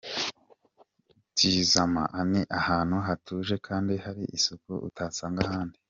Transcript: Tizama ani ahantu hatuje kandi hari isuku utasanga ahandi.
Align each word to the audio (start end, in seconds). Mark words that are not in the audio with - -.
Tizama 1.35 2.03
ani 2.19 2.41
ahantu 2.59 2.95
hatuje 3.07 3.55
kandi 3.67 3.93
hari 4.03 4.23
isuku 4.37 4.71
utasanga 4.89 5.39
ahandi. 5.47 5.77